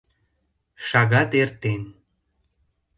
[0.87, 1.81] —Шагат эртен.